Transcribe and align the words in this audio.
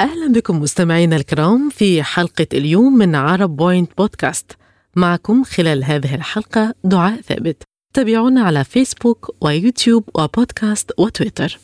أهلا 0.00 0.32
بكم 0.32 0.60
مستمعينا 0.60 1.16
الكرام 1.16 1.70
في 1.70 2.02
حلقة 2.02 2.46
اليوم 2.52 2.98
من 2.98 3.14
عرب 3.14 3.56
بوينت 3.56 3.90
بودكاست 3.98 4.52
معكم 4.96 5.44
خلال 5.44 5.84
هذه 5.84 6.14
الحلقة 6.14 6.74
دعاء 6.84 7.20
ثابت. 7.20 7.62
تابعونا 7.94 8.42
على 8.42 8.64
فيسبوك 8.64 9.36
ويوتيوب 9.40 10.04
وبودكاست 10.14 10.90
وتويتر. 10.98 11.58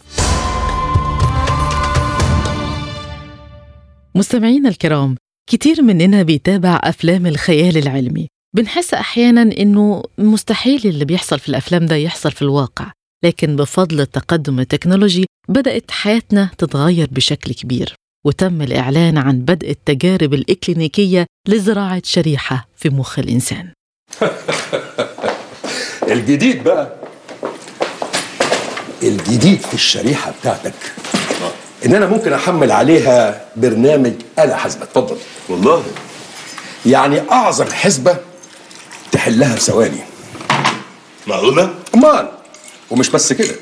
مستمعينا 4.15 4.69
الكرام 4.69 5.17
كتير 5.51 5.83
مننا 5.83 6.23
بيتابع 6.23 6.81
أفلام 6.85 7.27
الخيال 7.27 7.77
العلمي. 7.77 8.29
بنحس 8.57 8.95
أحيانا 8.95 9.43
إنه 9.43 10.03
مستحيل 10.19 10.81
اللي 10.85 11.05
بيحصل 11.05 11.39
في 11.39 11.49
الأفلام 11.49 11.87
ده 11.87 11.97
يحصل 11.97 12.33
في 12.33 12.43
الواقع. 12.43 12.93
لكن 13.25 13.57
بفضل 13.57 14.01
التقدم 14.01 14.61
التكنولوجي 14.61 15.27
بدأت 15.49 15.91
حياتنا 15.91 16.51
تتغير 16.59 17.09
بشكل 17.13 17.55
كبير. 17.55 17.95
وتم 18.25 18.63
الإعلان 18.63 19.19
عن 19.19 19.39
بدء 19.39 19.71
التجارب 19.71 20.35
الإكلينيكية 20.35 21.27
لزراعة 21.49 22.03
شريحة 22.05 22.69
في 22.77 22.89
مخ 22.89 23.19
الإنسان. 23.19 23.73
الجديد 26.13 26.65
بقى. 26.65 26.95
الجديد 29.03 29.61
في 29.61 29.75
الشريحة 29.75 30.33
بتاعتك. 30.41 30.75
إن 31.87 31.95
أنا 31.95 32.07
ممكن 32.07 32.33
أحمل 32.33 32.73
عليها 32.73 33.45
برنامج 33.57 34.13
آلة 34.39 34.55
حاسبة. 34.55 34.83
اتفضل. 34.83 35.17
والله. 35.49 35.85
يعني 36.87 37.31
أعظم 37.31 37.67
حسبة 37.67 38.17
تحلها 39.13 39.55
في 39.55 39.61
ثواني. 39.61 40.01
معقولة؟ 41.27 41.75
أمال. 41.95 42.29
ومش 42.91 43.11
بس 43.11 43.33
كده. 43.33 43.55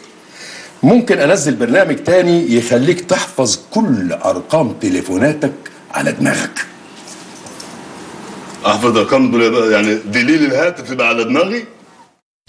ممكن 0.82 1.18
أنزل 1.18 1.56
برنامج 1.56 1.96
تاني 1.96 2.54
يخليك 2.54 3.00
تحفظ 3.00 3.58
كل 3.70 4.12
أرقام 4.12 4.72
تليفوناتك 4.72 5.52
على 5.91 6.12
دماغك 6.12 6.66
أحفظ 8.66 8.97
أرقام 8.97 9.30
دول 9.30 9.72
يعني 9.72 9.94
دليل 9.94 10.44
الهاتف 10.44 10.91
يبقى 10.91 11.08
على 11.08 11.24
دماغي؟ 11.24 11.64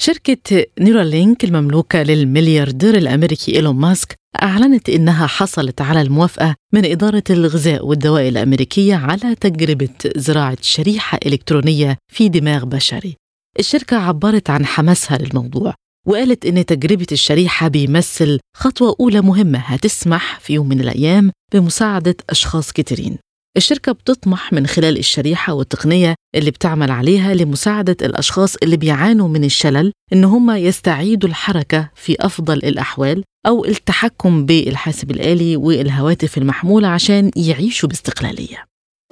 شركة 0.01 0.65
نيورالينك 0.79 1.43
المملوكة 1.43 2.03
للملياردير 2.03 2.97
الأمريكي 2.97 3.55
إيلون 3.55 3.75
ماسك 3.75 4.15
أعلنت 4.43 4.89
إنها 4.89 5.27
حصلت 5.27 5.81
على 5.81 6.01
الموافقة 6.01 6.55
من 6.73 6.85
إدارة 6.85 7.23
الغذاء 7.29 7.85
والدواء 7.85 8.27
الأمريكية 8.27 8.95
على 8.95 9.35
تجربة 9.35 9.89
زراعة 10.15 10.57
شريحة 10.61 11.19
إلكترونية 11.25 11.97
في 12.13 12.29
دماغ 12.29 12.65
بشري. 12.65 13.15
الشركة 13.59 13.97
عبرت 13.97 14.49
عن 14.49 14.65
حماسها 14.65 15.17
للموضوع 15.17 15.73
وقالت 16.07 16.45
إن 16.45 16.65
تجربة 16.65 17.07
الشريحة 17.11 17.67
بيمثل 17.67 18.39
خطوة 18.57 18.95
أولى 18.99 19.21
مهمة 19.21 19.59
هتسمح 19.59 20.39
في 20.39 20.53
يوم 20.53 20.69
من 20.69 20.81
الأيام 20.81 21.31
بمساعدة 21.53 22.15
أشخاص 22.29 22.71
كتيرين. 22.71 23.17
الشركة 23.57 23.91
بتطمح 23.91 24.53
من 24.53 24.67
خلال 24.67 24.97
الشريحة 24.97 25.53
والتقنية 25.53 26.15
اللي 26.35 26.51
بتعمل 26.51 26.91
عليها 26.91 27.33
لمساعدة 27.33 27.97
الأشخاص 28.01 28.55
اللي 28.63 28.77
بيعانوا 28.77 29.27
من 29.27 29.43
الشلل 29.43 29.91
إن 30.13 30.23
هم 30.23 30.51
يستعيدوا 30.51 31.29
الحركة 31.29 31.89
في 31.95 32.15
أفضل 32.19 32.57
الأحوال 32.57 33.23
أو 33.47 33.65
التحكم 33.65 34.45
بالحاسب 34.45 35.11
الآلي 35.11 35.55
والهواتف 35.57 36.37
المحمولة 36.37 36.87
عشان 36.87 37.31
يعيشوا 37.35 37.89
باستقلالية. 37.89 38.65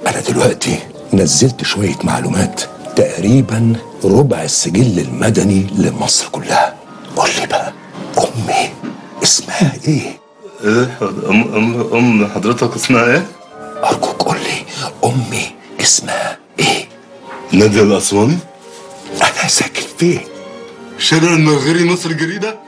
أنا 0.08 0.22
دلوقتي 0.30 0.80
نزلت 1.14 1.64
شوية 1.64 1.98
معلومات 2.04 2.62
تقريبا 2.96 3.76
ربع 4.04 4.44
السجل 4.44 5.00
المدني 5.00 5.68
لمصر 5.78 6.30
كلها. 6.30 6.81
قول 7.16 7.30
لي 7.42 7.48
بقى 7.48 7.74
أمي 8.18 8.70
اسمها 9.24 9.74
إيه؟ 9.88 10.20
إيه 10.64 10.98
أم 11.30 11.54
أم 11.56 11.94
أم 11.94 12.28
حضرتك 12.28 12.76
اسمها 12.76 13.06
إيه؟ 13.06 13.28
أرجوك 13.84 14.22
قول 14.24 14.38
لي 14.38 14.66
أمي 15.06 15.46
اسمها 15.82 16.38
إيه؟ 16.60 16.88
نادية 17.52 17.82
الأسواني؟ 17.84 18.38
أنا 19.16 19.48
ساكن 19.48 19.82
فين؟ 19.98 20.20
شارع 20.98 21.34
المرغري 21.34 21.84
مصر 21.86 22.10
الجديدة؟ 22.10 22.60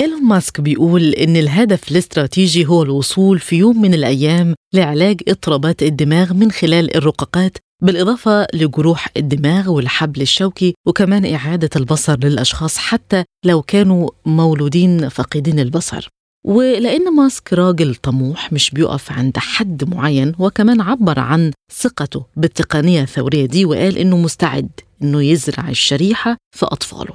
إيلون 0.00 0.22
ماسك 0.24 0.60
بيقول 0.60 1.02
إن 1.14 1.36
الهدف 1.36 1.90
الاستراتيجي 1.90 2.66
هو 2.66 2.82
الوصول 2.82 3.38
في 3.38 3.56
يوم 3.56 3.82
من 3.82 3.94
الأيام 3.94 4.54
لعلاج 4.72 5.20
اضطرابات 5.28 5.82
الدماغ 5.82 6.32
من 6.32 6.50
خلال 6.52 6.96
الرقاقات 6.96 7.56
بالإضافة 7.82 8.46
لجروح 8.54 9.08
الدماغ 9.16 9.70
والحبل 9.70 10.22
الشوكي 10.22 10.74
وكمان 10.86 11.34
إعادة 11.34 11.70
البصر 11.76 12.18
للأشخاص 12.18 12.76
حتى 12.78 13.24
لو 13.44 13.62
كانوا 13.62 14.10
مولودين 14.26 15.08
فاقدين 15.08 15.60
البصر. 15.60 16.08
ولأن 16.46 17.14
ماسك 17.16 17.52
راجل 17.52 17.94
طموح 17.94 18.52
مش 18.52 18.70
بيقف 18.70 19.12
عند 19.12 19.38
حد 19.38 19.94
معين 19.94 20.32
وكمان 20.38 20.80
عبر 20.80 21.18
عن 21.18 21.52
ثقته 21.72 22.24
بالتقنية 22.36 23.02
الثورية 23.02 23.46
دي 23.46 23.64
وقال 23.64 23.98
إنه 23.98 24.16
مستعد 24.16 24.70
إنه 25.02 25.22
يزرع 25.22 25.68
الشريحة 25.68 26.36
في 26.56 26.66
أطفاله. 26.66 27.14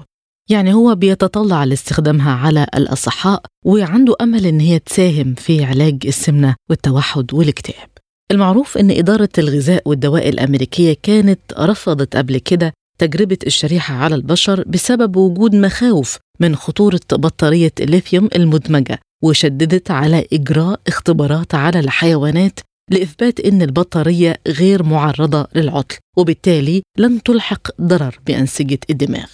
يعني 0.49 0.73
هو 0.73 0.95
بيتطلع 0.95 1.63
لاستخدامها 1.63 2.31
على 2.31 2.67
الأصحاء 2.75 3.41
وعنده 3.65 4.15
أمل 4.21 4.45
إن 4.45 4.59
هي 4.59 4.79
تساهم 4.79 5.33
في 5.33 5.63
علاج 5.65 5.97
السمنة 6.05 6.55
والتوحد 6.69 7.33
والاكتئاب. 7.33 7.89
المعروف 8.31 8.77
إن 8.77 8.91
إدارة 8.91 9.29
الغذاء 9.37 9.81
والدواء 9.85 10.29
الأمريكية 10.29 10.95
كانت 11.03 11.39
رفضت 11.59 12.15
قبل 12.15 12.37
كده 12.37 12.73
تجربة 12.97 13.37
الشريحة 13.47 13.95
على 13.95 14.15
البشر 14.15 14.63
بسبب 14.67 15.15
وجود 15.15 15.55
مخاوف 15.55 16.17
من 16.39 16.55
خطورة 16.55 16.99
بطارية 17.11 17.71
الليثيوم 17.79 18.29
المدمجة 18.35 18.99
وشددت 19.23 19.91
على 19.91 20.27
إجراء 20.33 20.79
اختبارات 20.87 21.55
على 21.55 21.79
الحيوانات 21.79 22.59
لإثبات 22.91 23.39
أن 23.39 23.61
البطارية 23.61 24.37
غير 24.47 24.83
معرضة 24.83 25.47
للعطل 25.55 25.97
وبالتالي 26.17 26.81
لن 26.97 27.23
تلحق 27.23 27.67
ضرر 27.81 28.19
بأنسجة 28.27 28.79
الدماغ. 28.89 29.27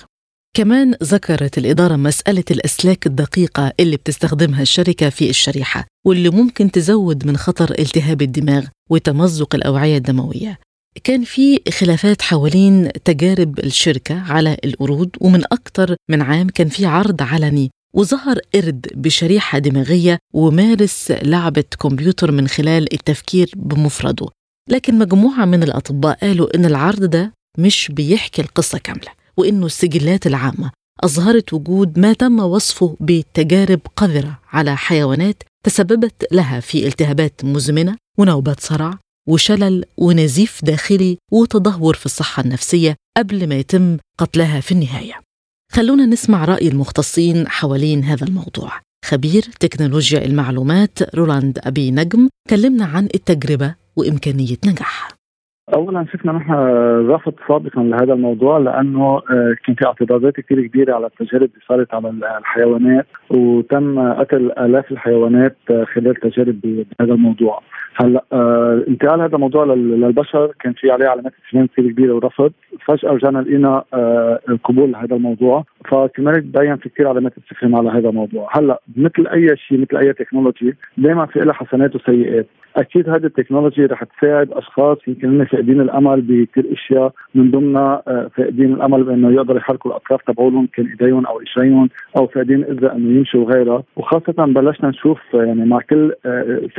كمان 0.57 0.95
ذكرت 1.03 1.57
الإدارة 1.57 1.95
مسألة 1.95 2.43
الأسلاك 2.51 3.07
الدقيقة 3.07 3.73
اللي 3.79 3.97
بتستخدمها 3.97 4.61
الشركة 4.61 5.09
في 5.09 5.29
الشريحة 5.29 5.85
واللي 6.05 6.29
ممكن 6.29 6.71
تزود 6.71 7.27
من 7.27 7.37
خطر 7.37 7.71
التهاب 7.79 8.21
الدماغ 8.21 8.65
وتمزق 8.89 9.55
الأوعية 9.55 9.97
الدموية. 9.97 10.59
كان 11.03 11.23
في 11.23 11.59
خلافات 11.79 12.21
حوالين 12.21 12.91
تجارب 13.05 13.59
الشركة 13.59 14.21
على 14.31 14.57
القرود 14.65 15.09
ومن 15.21 15.43
أكثر 15.51 15.95
من 16.09 16.21
عام 16.21 16.49
كان 16.49 16.67
في 16.69 16.85
عرض 16.85 17.21
علني 17.21 17.69
وظهر 17.93 18.39
قرد 18.55 18.87
بشريحة 18.95 19.59
دماغية 19.59 20.19
ومارس 20.33 21.11
لعبة 21.11 21.63
كمبيوتر 21.79 22.31
من 22.31 22.47
خلال 22.47 22.93
التفكير 22.93 23.51
بمفرده. 23.55 24.27
لكن 24.69 24.99
مجموعة 24.99 25.45
من 25.45 25.63
الأطباء 25.63 26.17
قالوا 26.21 26.55
إن 26.55 26.65
العرض 26.65 27.03
ده 27.03 27.33
مش 27.57 27.91
بيحكي 27.93 28.41
القصة 28.41 28.77
كاملة. 28.77 29.22
وإنه 29.37 29.65
السجلات 29.65 30.27
العامة 30.27 30.71
أظهرت 31.03 31.53
وجود 31.53 31.99
ما 31.99 32.13
تم 32.13 32.39
وصفه 32.39 32.97
بتجارب 32.99 33.79
قذرة 33.95 34.39
على 34.51 34.77
حيوانات 34.77 35.43
تسببت 35.65 36.27
لها 36.31 36.59
في 36.59 36.87
التهابات 36.87 37.41
مزمنة 37.43 37.95
ونوبات 38.17 38.59
صرع 38.59 38.99
وشلل 39.27 39.85
ونزيف 39.97 40.65
داخلي 40.65 41.17
وتدهور 41.31 41.93
في 41.93 42.05
الصحة 42.05 42.43
النفسية 42.43 42.95
قبل 43.17 43.47
ما 43.49 43.55
يتم 43.55 43.97
قتلها 44.17 44.59
في 44.59 44.71
النهاية. 44.71 45.21
خلونا 45.71 46.05
نسمع 46.05 46.45
رأي 46.45 46.67
المختصين 46.67 47.47
حوالين 47.47 48.03
هذا 48.03 48.27
الموضوع. 48.27 48.81
خبير 49.05 49.41
تكنولوجيا 49.59 50.25
المعلومات 50.25 51.15
رولاند 51.15 51.59
أبي 51.63 51.91
نجم 51.91 52.29
كلمنا 52.49 52.85
عن 52.85 53.09
التجربة 53.15 53.75
وإمكانية 53.95 54.57
نجاحها. 54.65 55.12
اولا 55.75 56.05
شفنا 56.13 56.31
نحن 56.31 56.53
رفض 57.09 57.33
سابقا 57.47 57.83
لهذا 57.83 58.13
الموضوع 58.13 58.57
لأنه 58.57 59.19
كان 59.65 59.75
في 59.75 59.85
اعتراضات 59.85 60.33
كثير 60.33 60.67
كبيرة 60.67 60.93
على 60.93 61.05
التجارب 61.05 61.49
اللي 61.49 61.65
صارت 61.67 61.93
على 61.93 62.13
الحيوانات 62.37 63.05
وتم 63.29 64.13
قتل 64.13 64.51
آلاف 64.51 64.91
الحيوانات 64.91 65.57
خلال 65.93 66.15
تجارب 66.15 66.61
بهذا 66.63 67.13
الموضوع. 67.13 67.61
هلأ 67.95 68.23
انتقال 68.87 69.21
هذا 69.21 69.35
الموضوع 69.35 69.65
للبشر 69.65 70.51
كان 70.59 70.73
في 70.73 70.91
عليه 70.91 71.07
علامات 71.07 71.33
استفهام 71.43 71.67
كثير 71.67 71.91
كبيرة 71.91 72.13
ورفض. 72.13 72.51
فجأة 72.85 73.11
رجعنا 73.11 73.39
لقينا 73.39 73.83
قبول 74.63 74.91
لهذا 74.91 75.15
الموضوع. 75.15 75.65
فكمان 75.89 76.33
تبين 76.33 76.75
في 76.75 76.89
كثير 76.89 77.07
علامات 77.07 77.33
استفهام 77.37 77.75
على 77.75 77.89
هذا 77.89 78.09
الموضوع. 78.09 78.49
هلأ 78.51 78.81
مثل 78.97 79.27
أي 79.27 79.57
شيء 79.57 79.79
مثل 79.81 79.97
أي 79.97 80.13
تكنولوجي 80.13 80.75
دائما 80.97 81.25
في 81.25 81.39
لها 81.39 81.53
حسنات 81.53 81.95
وسيئات. 81.95 82.47
أكيد 82.75 83.09
هذه 83.09 83.25
التكنولوجي 83.25 83.85
رح 83.85 84.03
تساعد 84.03 84.51
أشخاص 84.51 84.97
يمكن 85.07 85.37
فاقدين 85.63 85.81
الأمل 85.81 86.21
بكثير 86.21 86.73
أشياء 86.73 87.13
من 87.35 87.51
ضمنها 87.51 88.03
آه، 88.07 88.29
فاقدين 88.35 88.73
الأمل 88.73 89.03
بإنه 89.03 89.31
يقدروا 89.31 89.57
يحركوا 89.57 89.91
الأطراف 89.91 90.21
تبعولهم 90.21 90.67
كان 90.73 90.85
إيديهم 90.85 91.25
أو 91.25 91.41
إجريهم 91.41 91.89
أو 92.17 92.27
فاقدين 92.27 92.63
القدره 92.63 92.91
إنه 92.95 93.17
يمشوا 93.17 93.41
وغيرها. 93.41 93.83
وخاصة 93.95 94.45
بلشنا 94.45 94.89
نشوف 94.89 95.19
يعني 95.33 95.65
مع 95.65 95.79
كل 95.89 96.13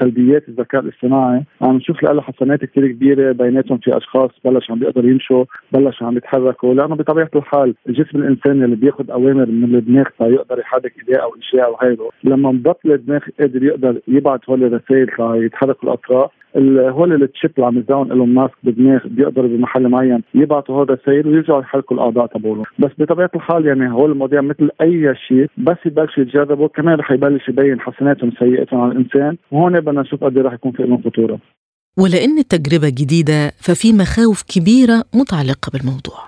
سلبيات 0.01 0.49
الذكاء 0.49 0.81
الاصطناعي 0.81 1.43
عم 1.63 1.77
نشوف 1.77 2.03
له 2.03 2.23
حسنات 2.23 2.65
كثير 2.65 2.89
كبيرة 2.89 3.33
بيناتهم 3.33 3.79
في 3.79 3.97
أشخاص 3.97 4.31
بلش 4.45 4.71
عم 4.71 4.79
بيقدروا 4.79 5.11
يمشوا 5.11 5.45
بلشوا 5.73 6.07
عم 6.07 6.17
يتحركوا. 6.17 6.75
لأنه 6.75 6.95
بطبيعة 6.95 7.31
الحال 7.37 7.75
الجسم 7.89 8.19
الانساني 8.19 8.65
اللي 8.65 8.77
بياخذ 8.77 9.11
أوامر 9.11 9.47
من 9.47 9.75
الدماغ 9.75 10.05
تيقدر 10.19 10.59
يحرك 10.59 10.93
إيديه 10.99 11.23
أو 11.23 11.35
إشياء 11.39 11.67
أو 11.67 11.77
غيره. 11.83 12.11
لما 12.25 12.53
بطل 12.53 12.93
الدماغ 12.93 13.21
قادر 13.41 13.63
يقدر 13.65 14.01
يبعث 14.09 14.41
هول 14.51 14.65
الرسائل 14.65 15.07
ليتحركوا 15.19 15.89
الأطراف 15.89 16.31
هول 16.57 17.23
التشيب 17.23 17.51
اللي 17.57 17.67
عم 17.67 17.79
يزاون 17.79 18.13
إيلون 18.13 18.35
ماسك 18.35 18.55
بالدماغ 18.63 19.07
بيقدروا 19.07 19.49
بمحل 19.49 19.89
معين 19.89 20.23
يبعثوا 20.35 20.85
هذا 20.85 20.95
الرسائل 20.95 21.27
ويرجعوا 21.27 21.61
يحركوا 21.61 21.97
الأعضاء 21.97 22.27
تبعولهم. 22.27 22.65
بس 22.79 22.91
بطبيعة 22.99 23.31
الحال 23.35 23.67
يعني 23.67 23.93
هول 23.93 24.13
المواضيع 24.13 24.41
مثل 24.41 24.71
أي 24.81 25.15
شيء 25.29 25.47
بس 25.59 25.77
يبلشوا 25.87 26.23
يتجربوا 26.23 26.69
كمان 26.69 26.99
رح 26.99 27.11
يبلش 27.11 27.49
يبين 27.49 27.81
حسناتهم 27.81 28.29
وسيئاتهم 28.29 28.81
على 28.81 28.93
الإنسان. 28.93 29.37
وهون 29.51 29.81
بدنا 29.81 30.01
نشوف 30.01 30.25
قد 30.25 30.37
إيه 30.37 30.45
رح 30.45 30.53
يكون 30.53 30.73
في 30.73 30.83
لهم 30.83 31.03
خطورة. 31.03 31.39
ولأن 31.99 32.39
التجربة 32.39 32.89
جديدة 32.89 33.53
ففي 33.61 33.93
مخاوف 33.93 34.43
كبيرة 34.43 35.05
متعلقة 35.15 35.71
بالموضوع. 35.73 36.19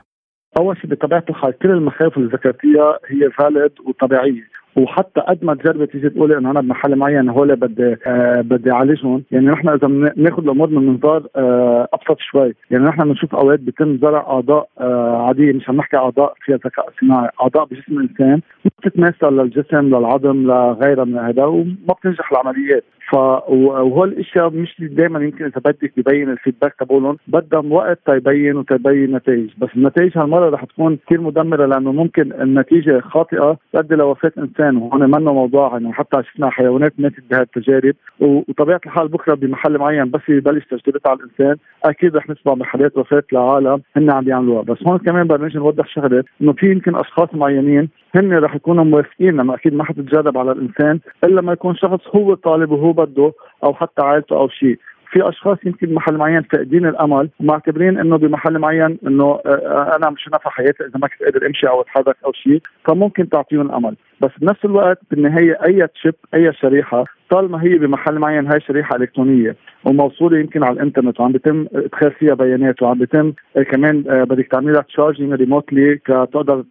أول 0.58 0.76
شيء 0.76 0.90
بطبيعة 0.90 1.24
الحال 1.30 1.58
كل 1.58 1.70
المخاوف 1.70 2.16
اللي 2.18 2.28
ذكرتيها 2.28 2.98
هي 3.08 3.30
فاليد 3.30 3.72
وطبيعية. 3.86 4.55
وحتى 4.76 5.20
قد 5.20 5.44
ما 5.44 5.54
تجربي 5.54 5.86
تيجي 5.86 6.08
تقولي 6.10 6.38
إنه 6.38 6.50
أنا 6.50 6.60
بمحل 6.60 6.96
معين 6.96 7.28
هول 7.28 7.56
بدي 7.56 7.96
آه 8.06 8.40
بدي 8.40 8.70
أعالجهم. 8.70 9.22
يعني 9.30 9.46
نحن 9.46 9.68
إذا 9.68 9.86
بناخذ 10.16 10.42
الأمور 10.42 10.70
من 10.70 10.86
منظار 10.86 11.22
آه 11.36 11.88
أبسط 11.92 12.18
شوي. 12.18 12.54
يعني 12.70 12.84
نحن 12.84 13.04
بنشوف 13.04 13.34
أوقات 13.34 13.60
بيتم 13.60 13.96
زرع 13.96 14.20
أعضاء 14.20 14.68
آه 14.80 15.26
عادية 15.26 15.52
مش 15.52 15.68
عم 15.68 15.76
نحكي 15.76 15.96
أعضاء 15.96 16.34
فيها 16.44 16.56
ذكاء 16.56 16.86
صناعي 17.00 17.28
أعضاء 17.42 17.64
بجسم 17.64 17.98
الإنسان. 17.98 18.40
ما 18.64 18.70
بتتماثل 18.78 19.26
للجسم 19.26 19.86
للعظم 19.86 20.46
لغيرها 20.46 21.04
من 21.04 21.18
هذا 21.18 21.44
وما 21.44 21.94
بتنجح 22.00 22.32
العمليات. 22.32 22.84
ف 23.10 23.14
وهول 23.14 24.08
الأشياء 24.08 24.50
مش 24.50 24.76
دائما 24.80 25.24
يمكن 25.24 25.44
إذا 25.44 25.60
بدك 25.64 25.92
يبين 25.96 26.30
الفيدباك 26.30 26.74
تبعولهم 26.80 27.16
بدها 27.28 27.60
وقت 27.60 27.98
تيبين 28.06 28.56
وتبين 28.56 29.16
نتائج. 29.16 29.50
بس 29.58 29.68
النتائج 29.76 30.18
هالمرة 30.18 30.50
رح 30.50 30.64
تكون 30.64 30.98
كثير 31.06 31.20
مدمرة 31.20 31.66
لأنه 31.66 31.92
ممكن 31.92 32.32
النتيجة 32.32 33.00
خاطئة 33.00 33.56
تؤدي 33.72 33.94
لوفاة 33.94 34.32
إنسان. 34.38 34.65
وهون 34.74 35.10
منه 35.10 35.32
موضوع 35.32 35.72
يعني 35.72 35.92
حتى 35.92 36.22
شفنا 36.22 36.50
حيوانات 36.50 36.92
ماتت 36.98 37.22
بهذه 37.30 37.42
التجارب. 37.42 37.94
وطبيعة 38.20 38.80
الحال 38.86 39.08
بكرة 39.08 39.34
بمحل 39.34 39.78
معين 39.78 40.10
بس 40.10 40.20
يبلش 40.28 40.64
تجربتها 40.64 41.10
على 41.10 41.18
الإنسان 41.18 41.56
أكيد 41.84 42.16
رح 42.16 42.30
نسمع 42.30 42.54
بحالات 42.54 42.98
وفاة 42.98 43.22
لعالم 43.32 43.82
هن 43.96 44.10
عم 44.10 44.24
بيعملوها 44.24 44.62
بس 44.62 44.78
هون 44.86 44.98
كمان 44.98 45.26
بدنا 45.26 45.50
نوضح 45.54 45.86
شغله 45.88 46.24
إنه 46.42 46.52
في 46.52 46.70
يمكن 46.70 46.96
أشخاص 46.96 47.28
معينين 47.34 47.88
هن 48.14 48.32
رح 48.32 48.54
يكونوا 48.54 48.84
موافقين 48.84 49.36
لأنه 49.36 49.54
أكيد 49.54 49.74
ما 49.74 49.84
حتتجرب 49.84 50.38
على 50.38 50.52
الإنسان 50.52 51.00
إلا 51.24 51.40
ما 51.40 51.52
يكون 51.52 51.76
شخص 51.76 52.00
هو 52.16 52.34
طالب 52.34 52.70
وهو 52.70 52.92
بده 52.92 53.32
أو 53.64 53.74
حتى 53.74 54.02
عائلته 54.02 54.36
أو 54.36 54.48
شيء. 54.48 54.78
في 55.10 55.28
أشخاص 55.28 55.58
يمكن 55.64 55.86
بمحل 55.86 56.16
معين 56.16 56.42
فاقدين 56.42 56.86
الأمل 56.86 57.28
ومعتبرين 57.40 57.98
إنه 57.98 58.16
بمحل 58.16 58.58
معين 58.58 58.98
إنه 59.06 59.40
آه، 59.46 59.96
أنا 59.96 60.10
مش 60.10 60.28
نافع 60.32 60.50
حياتي 60.50 60.84
إذا 60.84 60.98
ما 60.98 61.08
كنت 61.08 61.22
قادر 61.22 61.46
أمشي 61.46 61.68
أو 61.68 61.80
أتحرك 61.80 62.16
أو 62.24 62.32
شيء 62.32 62.60
فممكن 62.84 63.28
تعطيهم 63.28 63.72
امل 63.72 63.96
بس 64.20 64.30
بنفس 64.40 64.64
الوقت 64.64 64.98
بالنهاية 65.10 65.58
أي 65.64 65.86
chip 65.86 66.14
أي 66.34 66.52
شريحة 66.52 67.04
طالما 67.30 67.62
هي 67.62 67.78
بمحل 67.78 68.18
معين 68.18 68.46
هاي 68.46 68.60
شريحه 68.60 68.96
إلكترونية 68.96 69.56
وموصولة 69.84 70.38
يمكن 70.38 70.64
على 70.64 70.72
الإنترنت 70.72 71.20
وعم 71.20 71.32
بيتم 71.32 71.66
إدخال 71.74 72.12
فيها 72.12 72.34
بيانات 72.34 72.82
وعم 72.82 72.98
بيتم 72.98 73.32
آه، 73.56 73.62
كمان 73.62 74.04
آه، 74.08 74.24
بدك 74.24 74.46
تعملي 74.46 74.72
لها 74.72 74.82
charging 74.82 75.32
remotely 75.32 75.96
كتقدر 75.96 76.64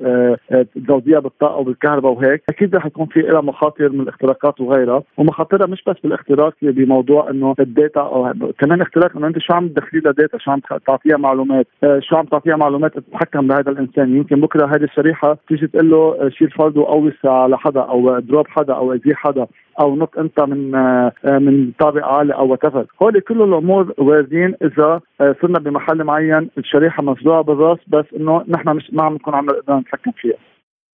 تزوديها 0.76 1.20
بالطاقة 1.20 1.56
وبالكهرباء 1.56 2.12
وهيك. 2.12 2.44
أكيد 2.50 2.76
رح 2.76 2.86
يكون 2.86 3.06
في 3.06 3.22
لها 3.22 3.42
مخاطر 3.42 3.90
من 3.90 4.02
الاختراقات 4.02 4.62
وغيرها 4.62 5.04
ومخاطرها 5.18 5.68
مش 5.68 5.84
بس 5.88 5.96
بالاختراق 6.04 6.54
بموضوع 6.62 7.30
إنه 7.30 7.56
ال 7.60 7.68
data 7.68 8.00
أو 8.02 8.34
كمان 8.60 8.82
اختراق 8.82 9.18
إنه 9.18 9.28
أنت 9.28 9.40
شو 9.40 9.54
عم 9.54 9.68
تدخلي 9.68 10.00
لها 10.00 10.12
data 10.12 10.38
شو 10.38 10.52
عم 10.52 10.60
تعطيها 10.88 11.18
معلومات 11.18 11.68
شو 12.00 12.16
عم 12.16 12.26
تعطيها 12.26 12.56
معلومات 12.56 13.00
تتحكم 13.00 13.48
بهذا 13.48 13.72
الإنسان. 13.72 14.16
يمكن 14.16 14.42
بكرة 14.42 14.66
هذه 14.66 14.84
الشريحة 14.84 15.38
تيجي 15.48 15.68
تقول 15.68 15.90
له 15.90 16.30
شيل 16.30 16.52
فرد 16.52 16.78
وقوس 16.78 17.14
على 17.26 17.58
حدا 17.58 17.82
أو 17.82 18.20
ضروب 18.20 18.48
حدا 18.48 18.74
أو 18.74 18.94
اذي 18.94 19.16
حدا. 19.16 19.48
أو 19.80 19.96
نط 19.96 20.18
أنت 20.18 20.40
من 20.40 20.76
آه، 20.76 21.12
من 21.26 21.72
طابق 21.80 22.06
عالي 22.06 22.34
أو 22.34 22.52
وات 22.52 22.66
هول 23.02 23.20
كل 23.20 23.42
الأمور 23.42 23.94
واردين 23.98 24.56
إذا 24.62 25.02
آه، 25.22 25.36
صرنا 25.42 25.60
بمحل 25.60 26.04
معين 26.04 26.50
الشريحة 26.58 27.04
مزروعة 27.04 27.42
بالرأس 27.42 27.80
بس 27.88 28.06
إنه 28.16 28.44
نحن 28.48 28.70
مش 28.70 28.90
ما 28.94 29.04
عم 29.04 29.14
نكون 29.14 29.36
عم 29.36 29.46
نقدر 29.46 29.76
نتحكم 29.76 30.12
فيها 30.12 30.38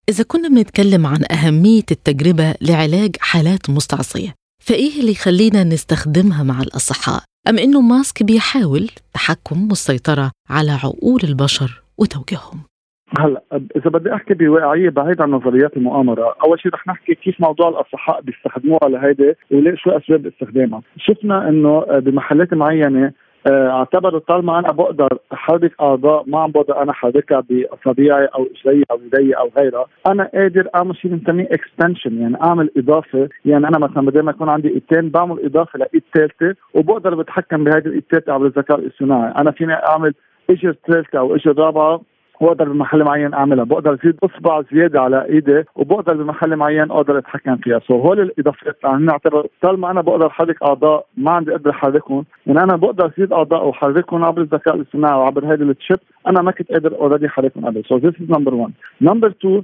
إذا 0.10 0.24
كنا 0.28 0.50
بنتكلم 0.50 1.06
عن 1.06 1.20
أهمية 1.32 1.88
التجربة 1.92 2.56
لعلاج 2.62 3.16
حالات 3.20 3.70
مستعصية 3.70 4.34
فإيه 4.64 5.00
اللي 5.00 5.12
يخلينا 5.12 5.64
نستخدمها 5.64 6.44
مع 6.44 6.62
الأصحاء؟ 6.62 7.24
أم 7.48 7.58
إنه 7.58 7.82
ماسك 7.82 8.24
بيحاول 8.24 8.90
تحكم 9.14 9.68
والسيطرة 9.70 10.32
على 10.50 10.72
عقول 10.72 11.22
البشر 11.24 11.84
وتوجيههم؟ 11.98 12.71
هلا 13.20 13.42
إذا 13.52 13.90
بدي 13.90 14.14
أحكي 14.14 14.34
بواقعية 14.34 14.90
بعيد 14.90 15.22
عن 15.22 15.32
نظريات 15.32 15.78
المؤامرة، 15.78 16.36
أول 16.46 16.60
شيء 16.60 16.74
رح 16.74 16.88
نحكي 16.88 17.16
كيف 17.16 17.42
موضوع 17.42 17.70
الأصحاء 17.70 18.22
بيستخدموها 18.22 18.90
لهيدي 18.90 19.34
وليه 19.52 19.76
شو 19.76 19.90
أسباب 19.90 20.26
استخدامها، 20.26 20.82
شفنا 20.98 21.50
إنه 21.50 21.80
بمحلات 21.80 22.54
معينة 22.54 23.12
آه، 23.48 23.70
اعتبروا 23.70 24.20
طالما 24.20 24.60
أنا 24.60 24.72
بقدر 24.72 25.18
أحرك 25.34 25.72
أعضاء 25.82 26.24
ما 26.28 26.40
عم 26.40 26.52
بقدر 26.52 26.82
أنا 26.82 26.92
أحركها 26.92 27.44
بأصابعي 27.50 28.26
أو 28.26 28.48
إجري 28.56 28.84
أو 28.92 29.00
يدي 29.06 29.34
أو 29.34 29.52
غيرها، 29.58 29.86
أنا 30.08 30.30
قادر 30.34 30.68
أعمل 30.76 30.96
شيء 30.96 31.12
بنسميه 31.12 31.48
extension 31.52 32.22
يعني 32.22 32.38
أعمل 32.44 32.72
إضافة، 32.78 33.30
يعني 33.46 33.68
أنا 33.68 33.80
مثلا 33.80 34.06
بدل 34.06 34.22
ما 34.22 34.32
يكون 34.32 34.50
عندي 34.50 34.70
إيدتين 34.70 35.10
بعمل 35.10 35.46
إضافة 35.46 35.80
لإيد 35.80 36.04
ثالثة 36.14 36.56
وبقدر 36.74 37.16
بتحكم 37.16 37.64
بهذه 37.64 37.86
الإيد 37.86 38.04
الثالثة 38.04 38.34
عبر 38.34 38.46
الذكاء 38.46 38.80
الاصطناعي، 38.80 39.34
أنا 39.38 39.52
فيني 39.52 39.74
أعمل 39.74 40.14
إجر 40.50 40.76
ثالثة 40.88 41.20
أو 41.20 41.36
إجر 41.36 41.58
رابعة 41.58 42.02
بقدر 42.42 42.70
بمحل 42.70 43.04
معين 43.04 43.34
أعملها. 43.34 43.64
بقدر 43.64 43.94
ازيد 43.94 44.16
أصبع 44.24 44.62
زيادة 44.74 45.02
على 45.02 45.26
إيدي 45.26 45.64
وبقدر 45.76 46.24
بمحل 46.24 46.56
معين 46.56 46.92
أقدر 46.92 47.18
أتحكم 47.18 47.56
فيها. 47.56 47.80
so 47.80 48.00
هول 48.00 48.20
الإضافات 48.20 48.78
يعني 48.84 49.06
نعتبر 49.06 49.48
طالما 49.62 49.92
أنا 49.92 50.02
بقدر 50.02 50.28
احرك 50.28 50.64
أعضاء 50.64 51.06
ما 51.18 51.32
عندي 51.32 51.54
قدرة 51.54 51.72
أحركهم. 51.72 52.26
يعني 52.48 52.64
أنا 52.64 52.76
بقدر 52.76 53.06
ازيد 53.06 53.34
أعضاء 53.34 53.68
واحركهم 53.68 54.24
عبر 54.24 54.42
الذكاء 54.42 54.76
الاصطناعي 54.76 55.20
وعبر 55.20 55.46
هذه 55.46 55.62
ال 55.62 55.69
chip 55.69 55.98
أنا 56.28 56.42
ما 56.42 56.52
كنت 56.52 56.72
قادر 56.72 56.96
already 56.96 57.28
أحركهم 57.28 57.66
قبل. 57.66 57.84
so 57.86 57.98
this 57.98 58.22
is 58.22 58.32
number 58.32 58.54
1 58.54 58.72
number 59.02 59.28
2 59.28 59.64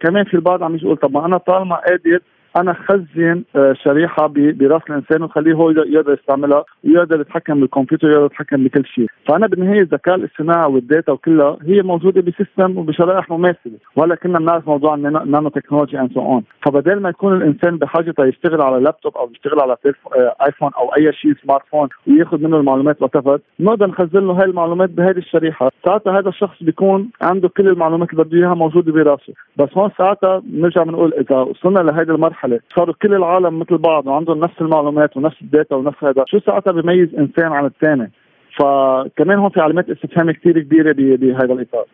كمان 0.00 0.24
في 0.24 0.34
البعض 0.34 0.62
عم 0.62 0.76
يقول 0.76 0.96
طب 0.96 1.12
ما 1.12 1.26
أنا 1.26 1.36
طالما 1.36 1.76
قادر 1.76 2.20
أنا 2.56 2.72
خزن 2.72 3.42
آه، 3.56 3.72
شريحة 3.72 4.26
برأس 4.26 4.82
الإنسان 4.90 5.22
وخليه 5.22 5.54
هو 5.54 5.70
يقدر 5.70 6.12
يستعملها 6.12 6.64
ويقدر 6.84 7.20
يتحكم 7.20 7.60
بالكمبيوتر 7.60 8.06
ويقدر 8.06 8.24
يتحكم 8.24 8.64
بكل 8.64 8.86
شيء، 8.86 9.06
فأنا 9.28 9.46
بالنهاية 9.46 9.80
الذكاء 9.80 10.14
الاصطناعي 10.14 10.72
وال 10.72 10.85
data 10.85 11.12
وكلها 11.12 11.56
هي 11.62 11.82
موجودة 11.82 12.20
ب 12.20 12.28
system 12.28 12.78
وبشرائح 12.78 13.30
مماثلة، 13.30 13.78
ولا 13.96 14.14
كنا 14.14 14.38
بنعرف 14.38 14.68
موضوع 14.68 14.94
ال 14.94 15.48
nanotechnology 15.48 16.00
and 16.00 16.12
so 16.12 16.20
on، 16.20 16.44
فبدل 16.66 17.00
ما 17.00 17.08
يكون 17.08 17.36
الإنسان 17.36 17.76
بحاجة 17.78 18.14
يشتغل 18.20 18.62
على 18.62 18.82
لابتوب 18.84 19.16
أو 19.16 19.30
يشتغل 19.30 19.60
على 19.60 19.76
ايفون 20.46 20.70
آه، 20.76 20.80
أو 20.80 20.94
أي 20.96 21.12
شيء 21.12 21.34
smartphone 21.42 21.88
وياخذ 22.06 22.38
منه 22.38 22.56
المعلومات 22.56 23.02
وات 23.02 23.40
نقدر 23.60 23.86
نخزن 23.86 24.26
له 24.26 24.32
هاي 24.32 24.44
المعلومات 24.44 24.90
بهذه 24.90 25.18
الشريحة، 25.18 25.70
ساعتها 25.84 26.18
هذا 26.18 26.28
الشخص 26.28 26.62
بيكون 26.62 27.10
عنده 27.22 27.48
كل 27.48 27.68
المعلومات 27.68 28.10
اللي 28.12 28.24
بده 28.24 28.38
إياها 28.38 28.54
موجودة 28.54 28.92
براسه، 28.92 29.32
بس 29.56 29.68
هون 29.76 29.90
ساعتها 29.98 30.42
بنرجع 30.44 30.82
بنقول 30.82 31.12
إذا 31.14 31.36
وصلنا 31.36 31.78
لهذه 31.78 32.10
المرحلة 32.10 32.43
صاروا 32.76 32.94
كل 33.02 33.14
العالم 33.14 33.58
مثل 33.58 33.78
بعض 33.78 34.06
وعندهم 34.06 34.38
نفس 34.38 34.54
المعلومات 34.60 35.16
ونفس 35.16 35.36
ال 35.42 35.48
data 35.48 35.74
ونفس 35.76 36.04
هذا. 36.04 36.24
شو 36.26 36.38
ساعتها 36.46 36.72
بيميز 36.72 37.08
إنسان 37.14 37.52
عن 37.52 37.66
الثاني؟ 37.66 38.12
فكمان 38.58 39.38
هون 39.38 39.50
في 39.50 39.60
علامات 39.60 39.90
استفهام 39.90 40.30
كثير 40.30 40.60
كبيرة 40.60 40.92
بهذا 40.92 41.52
الإطار. 41.52 41.86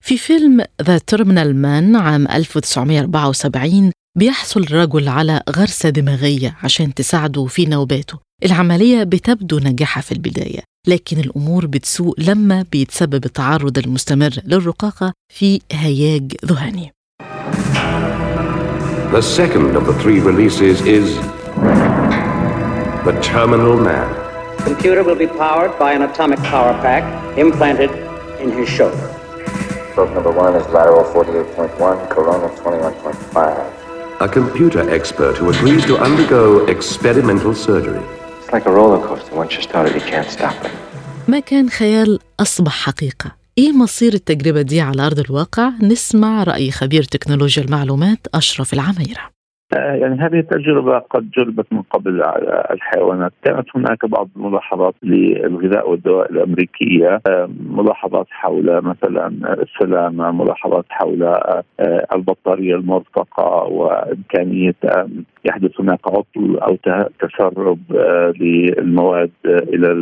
في 0.00 0.16
فيلم 0.16 0.60
The 0.82 0.98
Terminal 0.98 1.56
Man 1.56 1.96
عام 1.96 2.26
1974 2.26 3.92
بيحصل 4.18 4.60
الرجل 4.60 5.08
على 5.08 5.40
غرسة 5.58 5.90
دماغية 5.90 6.56
عشان 6.64 6.94
تساعده 6.94 7.44
في 7.44 7.66
نوباته. 7.66 8.18
العملية 8.44 9.04
بتبدو 9.04 9.58
ناجحة 9.58 10.00
في 10.00 10.12
البداية 10.12 10.60
لكن 10.88 11.16
الأمور 11.20 11.66
بتسوء 11.66 12.14
لما 12.28 12.64
بيتسبب 12.72 13.24
التعرض 13.24 13.78
المستمر 13.78 14.30
للرقاقة 14.46 15.12
في 15.32 15.60
هياج 15.72 16.32
ذهني. 16.44 16.92
The 19.11 19.21
second 19.21 19.75
of 19.75 19.85
the 19.85 19.93
three 20.01 20.19
releases 20.19 20.81
is 20.81 21.15
The 23.05 23.19
Terminal 23.21 23.77
Man. 23.77 24.09
The 24.57 24.63
computer 24.63 25.03
will 25.03 25.15
be 25.15 25.27
powered 25.27 25.77
by 25.77 25.93
an 25.93 26.01
atomic 26.03 26.39
power 26.39 26.73
pack 26.81 27.03
implanted 27.37 27.91
in 28.39 28.51
his 28.51 28.67
shoulder. 28.69 29.09
Stroke 29.91 30.13
number 30.13 30.31
one 30.31 30.55
is 30.55 30.65
lateral 30.69 31.03
48.1, 31.03 32.09
coronal 32.09 32.49
21.5. 32.49 34.21
A 34.21 34.27
computer 34.27 34.89
expert 34.89 35.37
who 35.37 35.49
agrees 35.51 35.85
to 35.85 35.97
undergo 35.97 36.65
experimental 36.65 37.53
surgery. 37.53 38.03
It's 38.39 38.51
like 38.51 38.65
a 38.65 38.71
roller 38.71 39.05
coaster. 39.05 39.35
Once 39.35 39.55
you 39.55 39.61
start 39.61 39.89
it, 39.89 39.95
you 39.95 40.01
can't 40.01 40.29
stop 40.29 40.55
it. 40.65 40.71
ما 41.27 41.39
كان 41.39 41.69
خيال 41.69 42.19
أصبح 42.39 42.85
حقيقة 42.85 43.36
إيه 43.58 43.72
مصير 43.72 44.14
التجربة 44.14 44.62
دي 44.62 44.80
على 44.80 45.06
أرض 45.06 45.18
الواقع؟ 45.18 45.72
نسمع 45.82 46.42
رأي 46.42 46.70
خبير 46.70 47.02
تكنولوجيا 47.02 47.62
المعلومات 47.62 48.26
أشرف 48.34 48.74
العميرة 48.74 49.37
يعني 49.72 50.20
هذه 50.20 50.38
التجربة 50.38 50.98
قد 50.98 51.30
جربت 51.30 51.66
من 51.72 51.82
قبل 51.82 52.22
على 52.22 52.66
الحيوانات. 52.70 53.32
كانت 53.42 53.66
هناك 53.76 54.06
بعض 54.06 54.28
الملاحظات 54.36 54.94
للغذاء 55.02 55.90
والدواء 55.90 56.32
الأمريكية 56.32 57.20
آه، 57.28 57.48
ملاحظات 57.70 58.26
حول 58.30 58.80
مثلا 58.82 59.26
السلامة 59.62 60.30
ملاحظات 60.30 60.84
حول 60.88 61.22
آه، 61.22 61.62
البطارية 62.14 62.74
المرتقى 62.74 63.68
وإمكانية 63.70 64.74
أن 64.84 65.24
يحدث 65.44 65.80
هناك 65.80 66.00
عطل 66.06 66.58
أو 66.58 66.76
تسرب 67.20 67.78
للمواد 68.40 69.30
إلى 69.46 69.92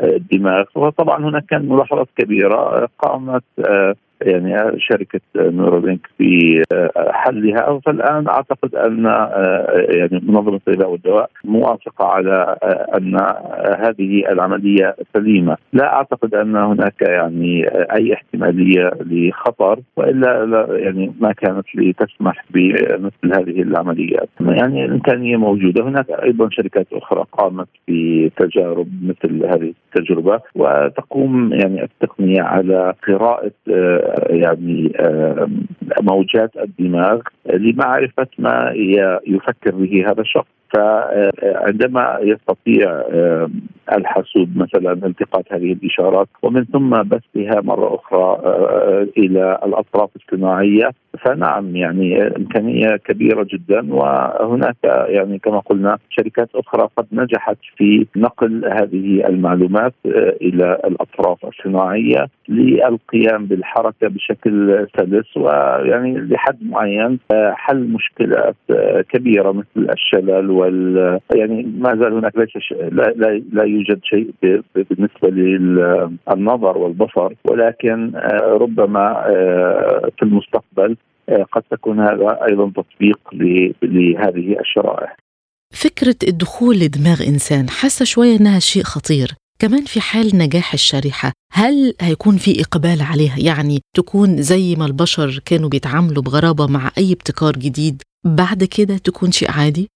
الدماغ. 0.00 0.64
وطبعا 0.74 1.24
هناك 1.24 1.44
كان 1.46 1.68
ملاحظات 1.68 2.08
كبيرة 2.16 2.88
قامت 2.98 3.42
يعني 4.24 4.80
شركة 4.80 5.20
نورولينك 5.36 6.06
في 6.18 6.62
حلها. 7.10 7.80
فالآن 7.86 8.28
أعتقد 8.28 8.74
أن 8.74 9.04
يعني 9.88 10.22
منظمة 10.26 10.60
الغذاء 10.68 10.90
والدواء 10.90 11.30
موافقة 11.44 12.04
على 12.04 12.56
أن 12.96 13.16
هذه 13.78 14.32
العملية 14.32 14.96
سليمة، 15.14 15.56
لا 15.72 15.94
أعتقد 15.94 16.34
أن 16.34 16.56
هناك 16.56 17.02
يعني 17.02 17.68
أي 17.96 18.14
احتمالية 18.14 18.90
لخطر 19.00 19.78
وإلا 19.96 20.66
يعني 20.70 21.12
ما 21.20 21.32
كانت 21.32 21.66
لتسمح 21.74 22.44
بمثل 22.50 23.40
هذه 23.40 23.62
العمليات، 23.62 24.28
يعني 24.40 24.84
الامكانيه 24.84 25.36
موجودة، 25.36 25.84
هناك 25.84 26.10
أيضا 26.10 26.48
شركات 26.50 26.86
أخرى 26.92 27.24
قامت 27.32 27.68
بتجارب 27.88 28.88
مثل 29.02 29.46
هذه 29.46 29.72
التجربة 29.96 30.40
وتقوم 30.54 31.52
يعني 31.52 31.82
التقنية 31.82 32.42
على 32.42 32.94
قراءة 33.08 33.50
يعني 34.30 34.92
موجات 36.02 36.50
الدماغ 36.56 37.20
لمعرفة 37.46 38.26
ما 38.38 38.72
يفكر 39.26 39.70
به 39.70 40.10
هذا 40.10 40.20
الشخص. 40.20 40.46
فعندما 40.74 42.18
يستطيع 42.22 43.02
الحاسوب 43.92 44.48
مثلا 44.56 44.92
التقاط 44.92 45.52
هذه 45.52 45.72
الإشارات 45.72 46.28
ومن 46.42 46.64
ثم 46.64 46.90
بثها 46.90 47.60
مرة 47.60 47.94
أخرى 47.94 48.38
إلى 49.18 49.58
الأطراف 49.64 50.10
الصناعيه 50.16 50.90
فنعم 51.24 51.76
يعني 51.76 52.26
إمكانية 52.26 52.96
كبيرة 52.96 53.46
جدا 53.52 53.94
وهناك 53.94 54.76
يعني 54.84 55.38
كما 55.38 55.58
قلنا 55.58 55.98
شركات 56.10 56.48
أخرى 56.54 56.88
قد 56.96 57.06
نجحت 57.12 57.56
في 57.76 58.06
نقل 58.16 58.64
هذه 58.64 59.26
المعلومات 59.28 59.94
إلى 60.42 60.78
الأطراف 60.84 61.46
الصناعيه 61.46 62.26
للقيام 62.48 63.46
بالحركة 63.46 64.08
بشكل 64.08 64.86
سلس 64.96 65.36
ويعني 65.36 66.18
لحد 66.18 66.58
معين 66.62 67.18
حل 67.52 67.88
مشكلات 67.88 68.56
كبيرة 69.08 69.52
مثل 69.52 69.90
الشلل 69.92 70.50
وال 70.64 71.18
يعني 71.34 71.62
ما 71.78 71.96
زال 71.96 72.12
هناك 72.12 72.32
ليس. 72.36 72.50
لا, 72.70 73.14
لا, 73.16 73.42
لا 73.52 73.64
يوجد 73.64 74.00
شيء 74.04 74.30
بالنسبة 74.74 75.28
للنظر 75.28 76.78
والبصر 76.78 77.32
ولكن 77.44 78.12
ربما 78.42 79.24
في 80.16 80.22
المستقبل 80.22 80.96
قد 81.52 81.62
تكون 81.70 82.00
هذا 82.00 82.38
أيضا 82.50 82.70
تطبيق 82.76 83.18
لهذه 83.82 84.60
الشرائح. 84.60 85.16
فكرة 85.72 86.16
الدخول 86.28 86.76
لدماغ 86.76 87.22
إنسان 87.28 87.68
حاسة 87.68 88.04
شوية 88.04 88.36
إنها 88.40 88.58
شيء 88.58 88.82
خطير 88.82 89.28
كمان 89.58 89.84
في 89.84 90.00
حال 90.00 90.30
نجاح 90.34 90.72
الشريحة 90.72 91.32
هل 91.52 91.94
هيكون 92.00 92.36
في 92.36 92.60
إقبال 92.60 93.02
عليها 93.02 93.36
يعني 93.38 93.80
تكون 93.96 94.42
زي 94.42 94.76
ما 94.78 94.86
البشر 94.86 95.40
كانوا 95.46 95.68
بيتعاملوا 95.68 96.22
بغرابة 96.22 96.66
مع 96.66 96.90
أي 96.98 97.12
ابتكار 97.12 97.52
جديد 97.52 98.02
بعد 98.24 98.64
كده 98.64 98.96
تكون 98.96 99.32
شيء 99.32 99.50
عادي؟ 99.50 99.88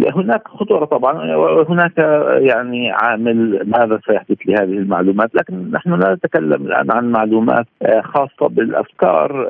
هناك 0.00 0.48
خطورة 0.48 0.84
طبعا 0.84 1.36
وهناك 1.36 1.98
يعني 2.38 2.90
عامل 2.90 3.62
ماذا 3.66 4.00
سيحدث 4.06 4.38
لهذه 4.46 4.78
المعلومات 4.78 5.34
لكن 5.34 5.70
نحن 5.70 5.94
لا 5.94 6.14
نتكلم 6.14 6.66
الآن 6.66 6.90
عن 6.90 7.10
معلومات 7.10 7.66
خاصة 8.02 8.48
بالأفكار 8.48 9.46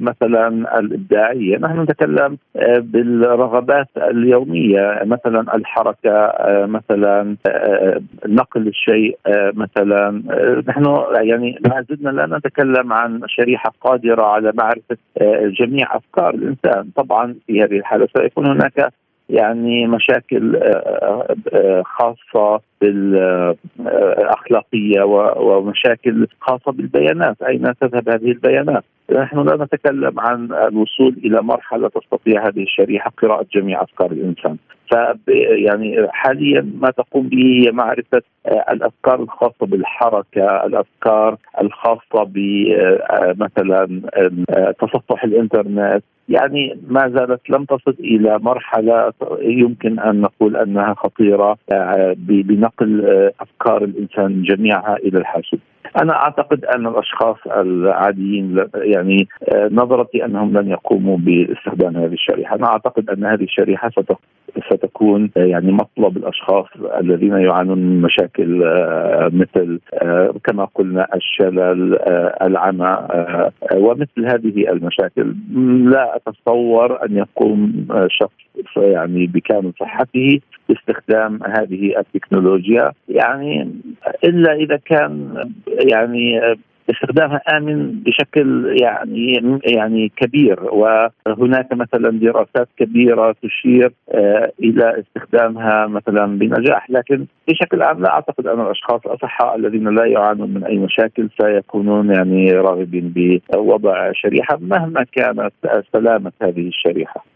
مثلا 0.00 0.78
الإبداعية 0.78 1.58
نحن 1.58 1.80
نتكلم 1.80 2.38
بالرغبات 2.78 3.88
اليومية 3.96 5.00
مثلا 5.04 5.56
الحركة 5.56 6.32
مثلا 6.66 7.36
نقل 8.26 8.68
الشيء 8.68 9.18
مثلا 9.54 10.22
نحن 10.68 10.96
يعني 11.22 11.58
ما 11.68 11.84
زلنا 11.90 12.10
لا 12.10 12.38
نتكلم 12.38 12.92
عن 12.92 13.20
شريحة 13.26 13.72
قادرة 13.80 14.22
على 14.22 14.52
معرفة 14.54 14.96
جميع 15.60 15.96
أفكار 15.96 16.34
الإنسان. 16.34 16.90
طبعا 16.96 17.34
في 17.46 17.62
هذه 17.62 17.78
الحالة 17.78 18.08
سيكون 18.16 18.46
هناك 18.46 18.92
يعني 19.28 19.86
مشاكل 19.86 20.60
خاصة 21.84 22.60
بالأخلاقية 22.80 25.02
ومشاكل 25.36 26.26
خاصة 26.40 26.72
بالبيانات. 26.72 27.42
أين 27.42 27.74
تذهب 27.80 28.08
هذه 28.08 28.30
البيانات؟ 28.30 28.84
نحن 29.12 29.38
لا 29.38 29.64
نتكلم 29.64 30.20
عن 30.20 30.52
الوصول 30.52 31.16
إلى 31.24 31.42
مرحلة 31.42 31.88
تستطيع 31.88 32.48
هذه 32.48 32.62
الشريحة 32.62 33.12
قراءة 33.22 33.46
جميع 33.54 33.82
أفكار 33.82 34.12
الإنسان. 34.12 34.56
ف 34.90 34.94
يعني 35.64 36.06
حاليا 36.10 36.70
ما 36.80 36.90
تقوم 36.90 37.28
به 37.28 37.64
هي 37.64 37.72
معرفة 37.72 38.22
الأفكار 38.70 39.22
الخاصة 39.22 39.66
بالحركة، 39.66 40.66
الأفكار 40.66 41.36
الخاصة 41.60 42.24
بمثلا 42.24 44.00
تصفح 44.80 45.24
الإنترنت، 45.24 46.04
يعني 46.28 46.78
ما 46.88 47.08
زالت 47.08 47.50
لم 47.50 47.64
تصل 47.64 47.94
إلى 48.00 48.38
مرحلة 48.38 49.12
يمكن 49.40 49.98
أن 49.98 50.20
نقول 50.20 50.56
أنها 50.56 50.94
خطيرة 50.94 51.56
بنقل 52.16 53.04
أفكار 53.40 53.84
الإنسان 53.84 54.42
جميعها 54.42 54.96
إلى 54.96 55.18
الحاسوب. 55.18 55.60
أنا 56.02 56.12
أعتقد 56.12 56.64
أن 56.64 56.86
الأشخاص 56.86 57.36
العاديين 57.46 58.66
يعني 58.74 59.28
نظرتي 59.70 60.24
أنهم 60.24 60.58
لن 60.58 60.70
يقوموا 60.70 61.18
باستخدام 61.18 61.96
هذه 61.96 62.12
الشريحة، 62.12 62.56
أنا 62.56 62.66
أعتقد 62.66 63.10
أن 63.10 63.24
هذه 63.24 63.44
الشريحة 63.44 63.90
ستكون 63.90 64.16
يعني 65.36 65.72
مطلب 65.72 66.16
الأشخاص 66.16 66.66
الذين 67.00 67.32
يعانون 67.32 67.78
من 67.78 68.02
مشاكل 68.02 68.62
مثل 69.32 69.80
كما 70.44 70.64
قلنا 70.74 71.08
الشلل 71.14 71.98
العمى 72.42 73.08
ومثل 73.74 74.26
هذه 74.26 74.70
المشاكل. 74.70 75.34
لا 75.90 76.16
أتصور 76.16 77.04
أن 77.04 77.16
يقوم 77.16 77.86
شخص 78.08 78.76
يعني 78.76 79.26
بكامل 79.26 79.72
صحته 79.80 80.40
باستخدام 80.68 81.38
هذه 81.42 81.98
التكنولوجيا. 81.98 82.92
يعني 83.08 83.70
إلا 84.24 84.52
إذا 84.52 84.76
كان 84.76 85.34
يعني 85.66 86.40
استخدامها 87.06 87.40
آمن 87.56 88.02
بشكل 88.02 88.76
يعني 88.82 89.60
يعني 89.64 90.12
كبير 90.16 90.64
وهناك 90.64 91.72
مثلا 91.72 92.10
دراسات 92.10 92.68
كبيرة 92.76 93.34
تشير 93.42 93.92
إلى 94.62 95.00
استخدامها 95.00 95.86
مثلا 95.86 96.38
بنجاح 96.38 96.90
لكن 96.90 97.26
بشكل 97.48 97.82
عام 97.82 98.02
لا 98.02 98.10
أعتقد 98.10 98.46
أن 98.46 98.60
الأشخاص 98.60 99.00
الأصحاء 99.06 99.56
الذين 99.56 99.88
لا 99.88 100.06
يعانون 100.06 100.54
من 100.54 100.64
أي 100.64 100.78
مشاكل 100.78 101.28
سيكونون 101.40 102.10
يعني 102.10 102.52
راغبين 102.52 103.12
بوضع 103.52 104.12
شريحة 104.12 104.58
مهما 104.60 105.04
كانت 105.12 105.52
سلامة 105.92 106.32
هذه 106.42 106.68
الشريحة. 106.68 107.35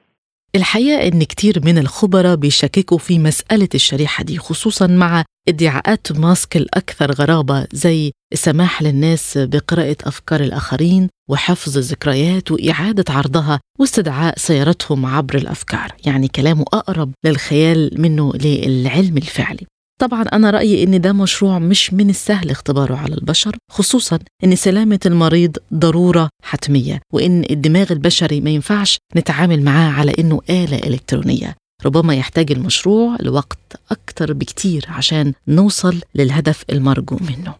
الحقيقة 0.56 1.08
إن 1.08 1.22
كتير 1.22 1.64
من 1.64 1.78
الخبراء 1.78 2.34
بيشككوا 2.36 2.98
في 2.98 3.18
مسألة 3.18 3.68
الشريحة 3.74 4.24
دي 4.24 4.38
خصوصا 4.38 4.86
مع 4.86 5.24
ادعاءات 5.48 6.12
ماسك 6.12 6.56
الأكثر 6.56 7.12
غرابة 7.12 7.66
زي 7.72 8.12
السماح 8.32 8.82
للناس 8.82 9.38
بقراءة 9.38 9.96
أفكار 10.04 10.40
الآخرين 10.40 11.08
وحفظ 11.30 11.76
الذكريات 11.78 12.50
وإعادة 12.50 13.04
عرضها 13.12 13.60
واستدعاء 13.78 14.38
سيرتهم 14.38 15.06
عبر 15.06 15.34
الأفكار. 15.36 15.92
يعني 16.06 16.28
كلامه 16.28 16.64
أقرب 16.72 17.12
للخيال 17.24 17.90
منه 18.00 18.32
للعلم 18.34 19.16
الفعلي. 19.16 19.66
طبعا 20.00 20.22
أنا 20.22 20.50
رأيي 20.50 20.82
إن 20.84 21.00
ده 21.00 21.12
مشروع 21.12 21.58
مش 21.58 21.92
من 21.92 22.10
السهل 22.10 22.50
اختباره 22.50 22.96
على 22.96 23.14
البشر 23.14 23.56
خصوصا 23.70 24.18
إن 24.44 24.56
سلامة 24.56 25.00
المريض 25.06 25.56
ضرورة 25.74 26.28
حتمية 26.42 27.00
وإن 27.12 27.44
الدماغ 27.50 27.92
البشري 27.92 28.40
ما 28.40 28.50
ينفعش 28.50 28.98
نتعامل 29.16 29.62
معاه 29.62 29.92
على 29.92 30.12
إنه 30.18 30.40
آلة 30.50 30.76
إلكترونية. 30.78 31.56
ربما 31.84 32.14
يحتاج 32.14 32.52
المشروع 32.52 33.16
لوقت 33.20 33.80
أكتر 33.90 34.32
بكتير 34.32 34.86
عشان 34.88 35.32
نوصل 35.48 36.00
للهدف 36.14 36.64
المرجو 36.70 37.16
منه. 37.20 37.54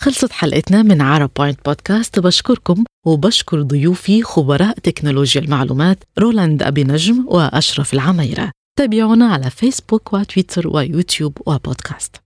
خلصت 0.00 0.32
حلقتنا 0.32 0.82
من 0.82 1.00
عرب 1.00 1.30
بوينت 1.36 1.58
بودكاست 1.66 2.18
بشكركم 2.18 2.84
وبشكر 3.06 3.62
ضيوفي 3.62 4.22
خبراء 4.22 4.78
تكنولوجيا 4.78 5.40
المعلومات 5.40 6.04
رولاند 6.18 6.62
أبي 6.62 6.84
نجم 6.84 7.24
وأشرف 7.28 7.94
العميرة. 7.94 8.50
تابعونا 8.78 9.26
على 9.26 9.50
فيسبوك 9.50 10.12
وتويتر 10.12 10.68
ويوتيوب 10.68 11.38
وبودكاست. 11.46 12.16